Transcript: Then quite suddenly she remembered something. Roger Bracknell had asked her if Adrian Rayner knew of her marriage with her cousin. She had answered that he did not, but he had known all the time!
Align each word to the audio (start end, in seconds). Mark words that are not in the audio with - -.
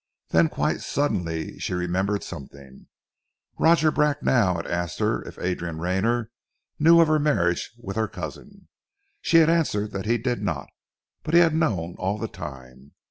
Then 0.29 0.49
quite 0.49 0.81
suddenly 0.81 1.59
she 1.59 1.75
remembered 1.75 2.23
something. 2.23 2.87
Roger 3.59 3.91
Bracknell 3.91 4.55
had 4.55 4.65
asked 4.65 4.97
her 4.97 5.21
if 5.27 5.37
Adrian 5.37 5.77
Rayner 5.77 6.31
knew 6.79 6.99
of 7.01 7.07
her 7.07 7.19
marriage 7.19 7.71
with 7.77 7.97
her 7.97 8.07
cousin. 8.07 8.67
She 9.21 9.37
had 9.37 9.49
answered 9.51 9.91
that 9.91 10.07
he 10.07 10.17
did 10.17 10.41
not, 10.41 10.69
but 11.21 11.35
he 11.35 11.39
had 11.39 11.53
known 11.53 11.93
all 11.99 12.17
the 12.17 12.27
time! 12.27 12.93